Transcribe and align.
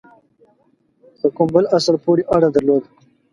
په 1.19 1.27
کوم 1.35 1.47
بل 1.55 1.65
اصل 1.77 1.95
پوري 2.03 2.23
اړه 2.35 2.47
درلوده. 2.55 2.89